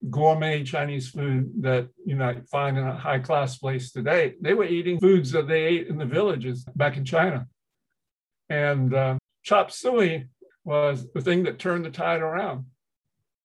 [0.09, 4.34] gourmet Chinese food that you might find in a high class place today.
[4.40, 7.46] They were eating foods that they ate in the villages back in China,
[8.48, 10.28] and uh, chop suey
[10.64, 12.66] was the thing that turned the tide around.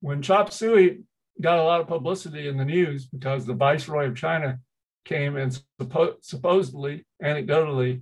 [0.01, 0.99] When chop suey
[1.41, 4.59] got a lot of publicity in the news because the viceroy of China
[5.03, 8.01] came and suppo- supposedly, anecdotally,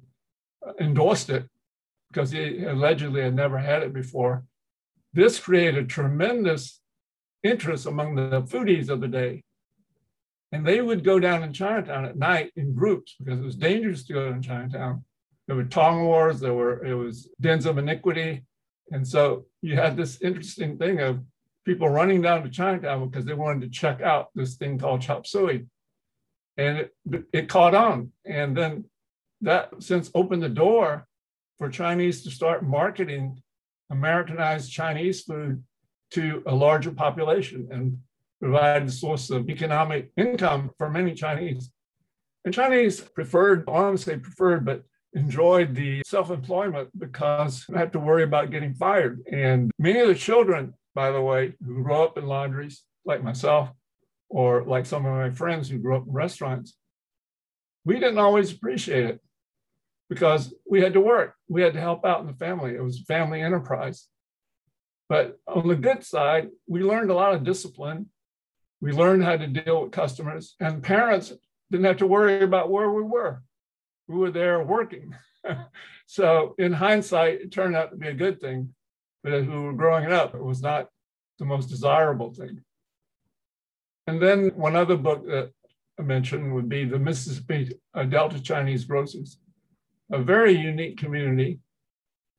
[0.68, 1.46] uh, endorsed it.
[2.12, 4.44] because he allegedly had never had it before.
[5.14, 6.80] This created tremendous
[7.44, 9.44] interest among the foodies of the day.
[10.52, 14.06] And they would go down in Chinatown at night in groups because it was dangerous
[14.06, 15.04] to go in Chinatown.
[15.48, 18.44] There were tong wars, there were it was dens of iniquity.
[18.92, 21.22] And so you had this interesting thing of
[21.66, 25.26] people running down to Chinatown because they wanted to check out this thing called chop
[25.26, 25.66] suey.
[26.58, 26.94] And it,
[27.34, 28.12] it caught on.
[28.26, 28.86] And then
[29.42, 31.08] that since opened the door
[31.58, 33.42] for Chinese to start marketing
[33.90, 35.64] Americanized Chinese food
[36.14, 37.98] to a larger population and
[38.42, 41.72] provide a source of economic income for many Chinese.
[42.46, 43.66] And Chinese preferred,
[44.00, 44.84] say preferred, but
[45.14, 49.22] enjoyed the self employment because I had to worry about getting fired.
[49.32, 53.70] And many of the children, by the way, who grew up in laundries, like myself,
[54.30, 56.76] or like some of my friends who grew up in restaurants,
[57.86, 59.22] we didn't always appreciate it
[60.10, 61.36] because we had to work.
[61.48, 62.76] We had to help out in the family.
[62.76, 64.08] It was family enterprise.
[65.14, 68.10] But on the good side, we learned a lot of discipline.
[68.82, 71.32] We learned how to deal with customers, and parents
[71.70, 73.44] didn't have to worry about where we were.
[74.08, 75.14] We were there working.
[76.08, 78.74] so, in hindsight, it turned out to be a good thing.
[79.24, 80.90] But as we were growing up, it was not
[81.38, 82.64] the most desirable thing.
[84.08, 85.52] And then one other book that
[86.00, 87.70] I mentioned would be the Mississippi
[88.10, 89.38] Delta Chinese Grocers
[90.12, 91.60] a very unique community.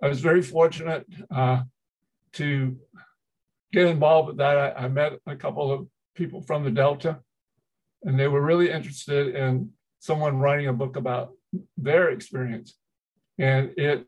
[0.03, 1.63] I was very fortunate uh,
[2.35, 2.77] to
[3.73, 4.57] get involved with that.
[4.57, 7.21] I, I, met a couple of people from the Delta,
[8.03, 9.71] and they were really interested in
[10.01, 11.33] someone writing a book about
[11.77, 12.75] their experience.
[13.39, 14.07] And it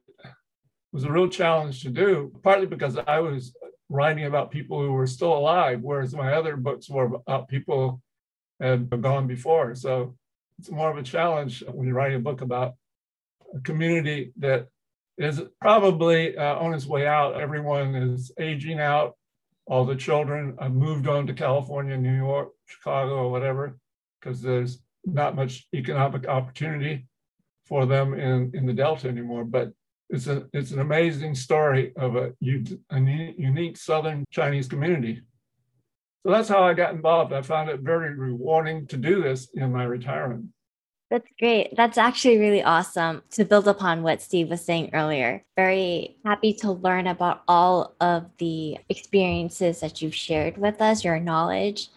[0.93, 3.55] was a real challenge to do, partly because I was
[3.89, 8.01] writing about people who were still alive, whereas my other books were about people
[8.59, 9.75] who had gone before.
[9.75, 10.17] So
[10.59, 12.75] it's more of a challenge when you're writing a book about
[13.55, 14.69] a community that
[15.19, 17.41] is probably uh, on its way out.
[17.41, 19.17] Everyone is aging out.
[19.67, 23.79] All the children have moved on to California, New York, Chicago, or whatever,
[24.21, 27.07] because there's not much economic opportunity
[27.65, 29.45] for them in, in the Delta anymore.
[29.45, 29.73] But
[30.09, 35.23] it's, a, it's an amazing story of a, a unique Southern Chinese community.
[36.25, 37.33] So that's how I got involved.
[37.33, 40.47] I found it very rewarding to do this in my retirement.
[41.11, 41.77] That's great.
[41.77, 45.45] That's actually really awesome to build upon what Steve was saying earlier.
[45.55, 51.21] Very happy to learn about all of the experiences that you've shared with us, your
[51.21, 51.91] knowledge.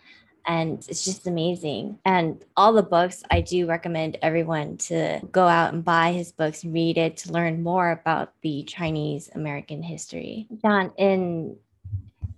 [0.45, 1.99] And it's just amazing.
[2.05, 6.63] And all the books, I do recommend everyone to go out and buy his books,
[6.63, 10.47] read it to learn more about the Chinese American history.
[10.61, 11.57] John, in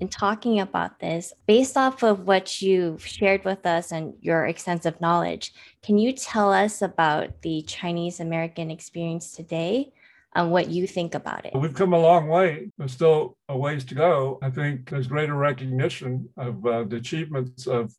[0.01, 4.99] in talking about this, based off of what you've shared with us and your extensive
[4.99, 9.93] knowledge, can you tell us about the Chinese American experience today
[10.33, 11.53] and what you think about it?
[11.53, 12.71] We've come a long way.
[12.79, 14.39] but still a ways to go.
[14.41, 17.93] I think there's greater recognition of uh, the achievements of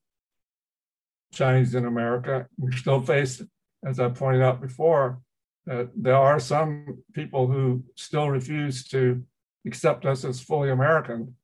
[1.33, 2.49] Chinese in America.
[2.59, 3.41] We still face,
[3.87, 5.21] as I pointed out before,
[5.67, 9.23] that there are some people who still refuse to
[9.65, 11.37] accept us as fully American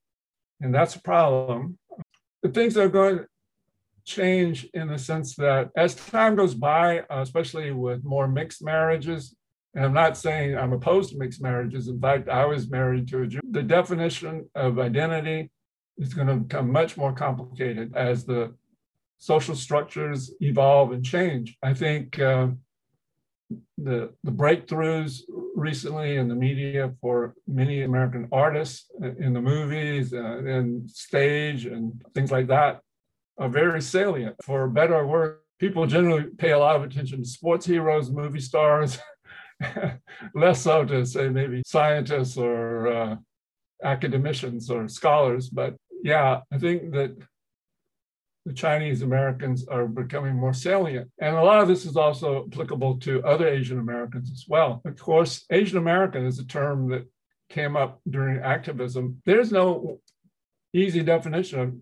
[0.60, 1.78] and that's a problem.
[2.42, 3.26] The things are going to
[4.04, 9.34] change in the sense that as time goes by, uh, especially with more mixed marriages,
[9.74, 11.88] and I'm not saying I'm opposed to mixed marriages.
[11.88, 13.40] In fact, I was married to a Jew.
[13.50, 15.50] The definition of identity
[15.98, 18.54] is going to become much more complicated as the
[19.18, 21.56] social structures evolve and change.
[21.62, 22.48] I think uh,
[23.78, 25.22] the, the breakthroughs
[25.54, 32.02] recently in the media for many American artists in the movies uh, and stage and
[32.14, 32.80] things like that
[33.38, 34.36] are very salient.
[34.42, 38.40] For better or worse, people generally pay a lot of attention to sports heroes, movie
[38.40, 38.98] stars,
[40.34, 43.16] less so to say maybe scientists or uh,
[43.82, 45.48] academicians or scholars.
[45.48, 47.16] But yeah, I think that
[48.46, 51.10] the Chinese Americans are becoming more salient.
[51.20, 54.80] And a lot of this is also applicable to other Asian Americans as well.
[54.84, 57.06] Of course, Asian American is a term that
[57.50, 59.20] came up during activism.
[59.24, 60.00] There's no
[60.72, 61.74] easy definition of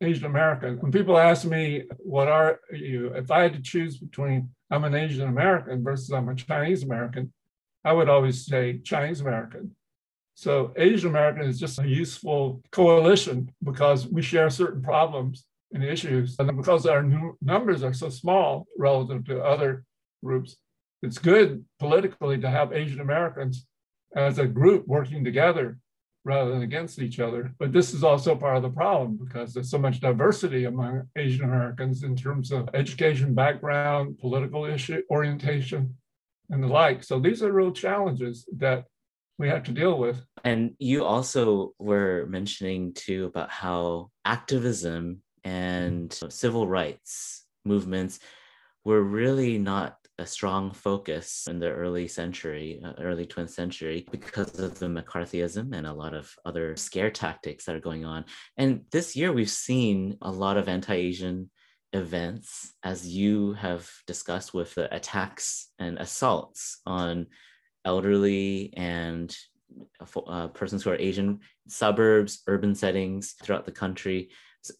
[0.00, 0.78] Asian American.
[0.78, 3.08] When people ask me, what are you?
[3.14, 7.32] If I had to choose between I'm an Asian American versus I'm a Chinese American,
[7.84, 9.74] I would always say Chinese American.
[10.34, 16.36] So Asian American is just a useful coalition because we share certain problems and issues.
[16.38, 17.02] And because our
[17.40, 19.84] numbers are so small relative to other
[20.24, 20.56] groups,
[21.02, 23.66] it's good politically to have Asian Americans
[24.16, 25.78] as a group working together
[26.24, 27.54] rather than against each other.
[27.58, 31.44] But this is also part of the problem because there's so much diversity among Asian
[31.44, 35.96] Americans in terms of education background, political issue orientation,
[36.50, 37.02] and the like.
[37.04, 38.84] So these are real challenges that
[39.38, 40.20] we have to deal with.
[40.44, 48.20] And you also were mentioning too about how activism and civil rights movements
[48.84, 54.58] were really not a strong focus in the early century, uh, early 20th century, because
[54.58, 58.24] of the McCarthyism and a lot of other scare tactics that are going on.
[58.56, 61.50] And this year, we've seen a lot of anti Asian
[61.92, 67.26] events, as you have discussed with the attacks and assaults on
[67.84, 69.34] elderly and
[70.26, 74.30] uh, persons who are Asian, suburbs, urban settings throughout the country.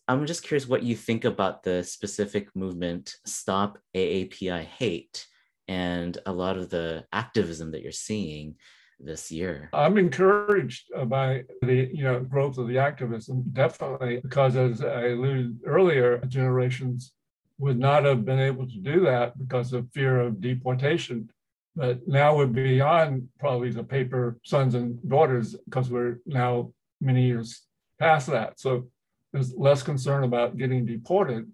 [0.07, 5.27] I'm just curious what you think about the specific movement Stop AAPI Hate
[5.67, 8.57] and a lot of the activism that you're seeing
[9.01, 9.71] this year.
[9.73, 15.61] I'm encouraged by the you know growth of the activism, definitely, because as I alluded
[15.65, 17.13] earlier, generations
[17.59, 21.29] would not have been able to do that because of fear of deportation.
[21.77, 27.63] But now we're beyond probably the paper sons and daughters because we're now many years
[27.99, 28.59] past that.
[28.59, 28.89] So
[29.33, 31.51] there's less concern about getting deported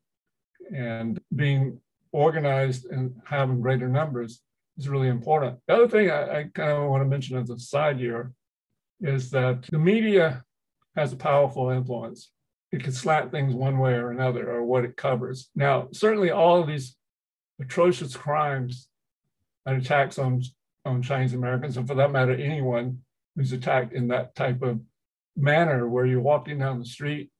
[0.74, 1.80] and being
[2.12, 4.40] organized and having greater numbers
[4.78, 5.58] is really important.
[5.66, 8.32] The other thing I, I kind of want to mention as a side here
[9.00, 10.44] is that the media
[10.96, 12.30] has a powerful influence.
[12.72, 15.50] It can slant things one way or another or what it covers.
[15.54, 16.96] Now, certainly all of these
[17.60, 18.88] atrocious crimes
[19.66, 20.42] and attacks on,
[20.84, 22.98] on Chinese Americans, and for that matter, anyone
[23.36, 24.80] who's attacked in that type of
[25.36, 27.30] manner where you're walking down the street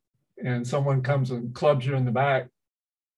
[0.42, 2.48] and someone comes and clubs you in the back,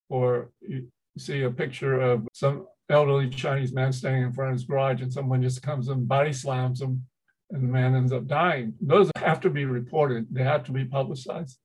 [0.09, 0.89] or you
[1.19, 5.13] see a picture of some elderly Chinese man standing in front of his garage and
[5.13, 7.03] someone just comes and body slams him
[7.51, 8.75] and the man ends up dying.
[8.81, 11.59] Those have to be reported, they have to be publicized.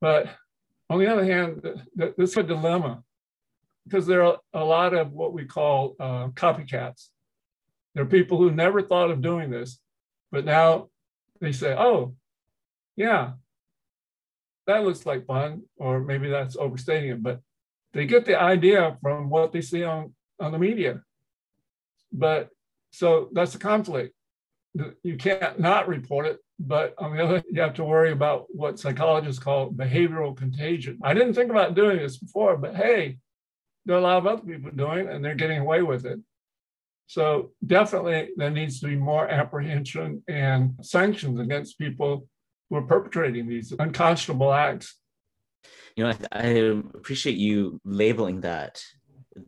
[0.00, 0.28] But
[0.90, 1.62] on the other hand,
[1.94, 3.02] this is a dilemma
[3.84, 7.08] because there are a lot of what we call uh, copycats.
[7.94, 9.78] There are people who never thought of doing this,
[10.30, 10.88] but now
[11.40, 12.14] they say, oh,
[12.96, 13.32] yeah,
[14.68, 17.40] that looks like fun, or maybe that's overstating it, but
[17.94, 21.00] they get the idea from what they see on, on the media.
[22.12, 22.50] But
[22.90, 24.14] so that's a conflict.
[25.02, 28.78] You can't not report it, but on the other, you have to worry about what
[28.78, 30.98] psychologists call behavioral contagion.
[31.02, 33.18] I didn't think about doing this before, but hey,
[33.86, 36.20] there are a lot of other people doing it and they're getting away with it.
[37.06, 42.28] So definitely there needs to be more apprehension and sanctions against people
[42.68, 44.96] who are perpetrating these unconscionable acts.
[45.96, 46.46] You know, I, I
[46.94, 48.82] appreciate you labeling that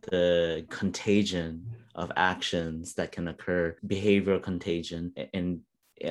[0.03, 1.65] the contagion
[1.95, 5.13] of actions that can occur, behavioral contagion.
[5.33, 5.61] And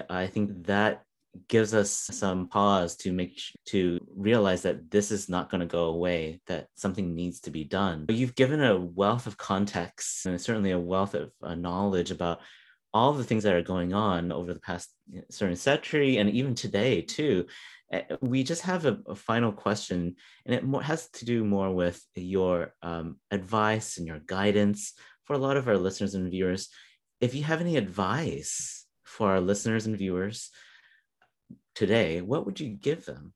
[0.09, 1.03] I think that
[1.49, 5.85] gives us some pause to make to realize that this is not going to go
[5.85, 10.41] away that something needs to be done but you've given a wealth of context and
[10.41, 12.41] certainly a wealth of uh, knowledge about
[12.93, 14.91] all the things that are going on over the past
[15.31, 17.47] certain century and even today too
[17.93, 20.17] eh, we just have a, a final question
[20.47, 25.39] and it has to do more with your um, advice and your guidance for a
[25.39, 26.69] lot of our listeners and viewers.
[27.21, 30.51] If you have any advice for our listeners and viewers
[31.75, 33.33] today what would you give them?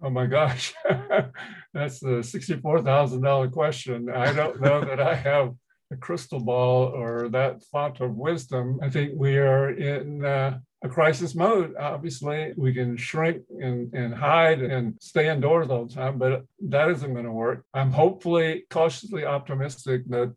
[0.00, 0.74] Oh my gosh,
[1.74, 4.08] that's the $64,000 question.
[4.08, 5.54] I don't know that I have
[5.90, 8.78] a crystal ball or that thought of wisdom.
[8.82, 11.74] I think we are in uh, a crisis mode.
[11.76, 16.90] Obviously, we can shrink and, and hide and stay indoors all the time, but that
[16.90, 17.64] isn't going to work.
[17.74, 20.34] I'm hopefully cautiously optimistic that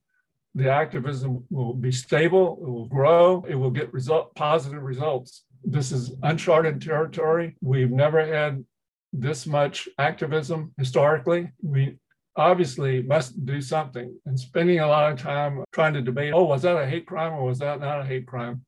[0.55, 5.45] the activism will be stable, it will grow, it will get result, positive results.
[5.63, 7.55] This is uncharted territory.
[7.61, 8.65] We've never had
[9.13, 11.51] this much activism historically.
[11.61, 11.97] We
[12.35, 14.17] obviously must do something.
[14.25, 17.33] And spending a lot of time trying to debate, oh, was that a hate crime
[17.33, 18.65] or was that not a hate crime?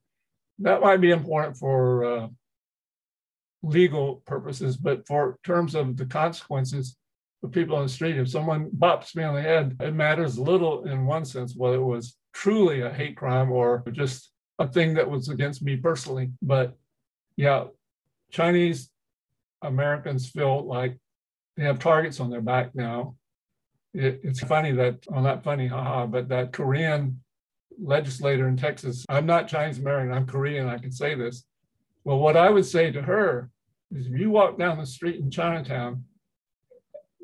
[0.60, 2.28] That might be important for uh,
[3.64, 6.96] legal purposes, but for terms of the consequences
[7.42, 10.84] for people on the street, if someone bops me on the head, it matters little
[10.86, 15.10] in one sense whether it was truly a hate crime or just a thing that
[15.10, 16.32] was against me personally.
[16.42, 16.78] But
[17.36, 17.66] yeah,
[18.32, 18.90] Chinese
[19.62, 20.98] Americans feel like
[21.58, 23.16] they have targets on their back now
[23.94, 27.22] it, it's funny that, well, not funny, haha, but that Korean
[27.82, 31.46] legislator in Texas, I'm not Chinese American, I'm Korean, I can say this.
[32.04, 33.50] Well, what I would say to her
[33.96, 36.04] is if you walk down the street in Chinatown,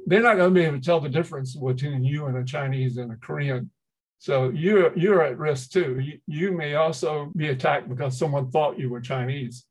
[0.06, 2.98] they're not going to be able to tell the difference between you and a Chinese
[2.98, 3.70] and a Korean.
[4.18, 6.00] So you're you're at risk too.
[6.00, 9.66] You, you may also be attacked because someone thought you were Chinese.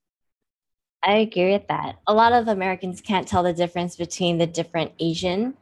[1.03, 1.97] I agree with that.
[2.07, 5.55] A lot of Americans can't tell the difference between the different Asian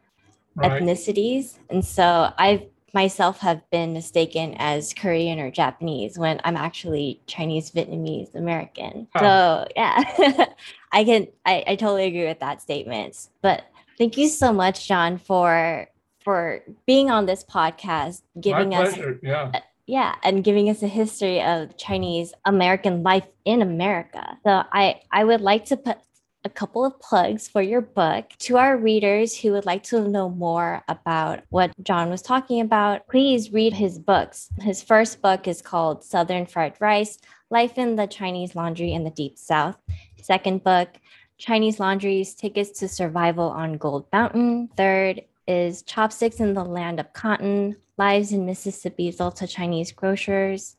[0.56, 0.82] right.
[0.82, 1.58] ethnicities.
[1.70, 2.62] And so I've
[2.96, 9.06] myself have been mistaken as Korean or Japanese when I'm actually Chinese, Vietnamese, American.
[9.12, 9.20] Huh.
[9.20, 10.46] So yeah,
[10.92, 13.28] I can I, I totally agree with that statement.
[13.42, 13.64] But
[13.98, 15.88] thank you so much, John, for
[16.20, 19.20] for being on this podcast, giving My us pleasure.
[19.22, 19.60] Yeah.
[19.86, 24.38] yeah, and giving us a history of Chinese American life in America.
[24.42, 25.98] So I I would like to put
[26.46, 30.30] a couple of plugs for your book to our readers who would like to know
[30.30, 33.08] more about what John was talking about.
[33.08, 34.48] Please read his books.
[34.60, 37.18] His first book is called Southern Fried Rice:
[37.50, 39.76] Life in the Chinese Laundry in the Deep South.
[40.22, 40.88] Second book,
[41.36, 44.68] Chinese Laundries: Tickets to Survival on Gold Mountain.
[44.76, 50.76] Third is Chopsticks in the Land of Cotton: Lives in Mississippi's Delta Chinese Grocers.